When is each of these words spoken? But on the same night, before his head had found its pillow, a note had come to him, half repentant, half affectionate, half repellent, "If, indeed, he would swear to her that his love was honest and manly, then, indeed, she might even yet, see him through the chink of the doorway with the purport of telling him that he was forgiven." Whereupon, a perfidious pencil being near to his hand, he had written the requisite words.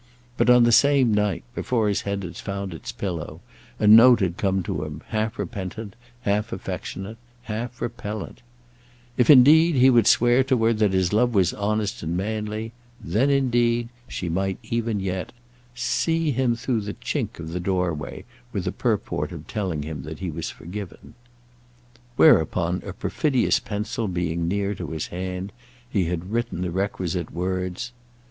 But 0.35 0.49
on 0.49 0.63
the 0.63 0.71
same 0.71 1.13
night, 1.13 1.43
before 1.53 1.87
his 1.87 2.01
head 2.01 2.23
had 2.23 2.35
found 2.35 2.73
its 2.73 2.91
pillow, 2.91 3.39
a 3.77 3.85
note 3.85 4.19
had 4.19 4.35
come 4.35 4.63
to 4.63 4.83
him, 4.83 5.03
half 5.09 5.37
repentant, 5.37 5.95
half 6.21 6.51
affectionate, 6.51 7.19
half 7.43 7.79
repellent, 7.79 8.41
"If, 9.15 9.29
indeed, 9.29 9.75
he 9.75 9.91
would 9.91 10.07
swear 10.07 10.43
to 10.45 10.57
her 10.65 10.73
that 10.73 10.93
his 10.93 11.13
love 11.13 11.35
was 11.35 11.53
honest 11.53 12.01
and 12.01 12.17
manly, 12.17 12.71
then, 12.99 13.29
indeed, 13.29 13.89
she 14.07 14.27
might 14.27 14.57
even 14.63 14.99
yet, 14.99 15.33
see 15.75 16.31
him 16.31 16.55
through 16.55 16.81
the 16.81 16.95
chink 16.95 17.37
of 17.39 17.49
the 17.49 17.59
doorway 17.59 18.25
with 18.51 18.63
the 18.65 18.71
purport 18.71 19.31
of 19.31 19.45
telling 19.45 19.83
him 19.83 20.01
that 20.01 20.17
he 20.17 20.31
was 20.31 20.49
forgiven." 20.49 21.13
Whereupon, 22.15 22.81
a 22.87 22.93
perfidious 22.93 23.59
pencil 23.59 24.07
being 24.07 24.47
near 24.47 24.73
to 24.73 24.87
his 24.87 25.05
hand, 25.13 25.51
he 25.87 26.05
had 26.05 26.31
written 26.31 26.61
the 26.63 26.71
requisite 26.71 27.31
words. 27.31 27.91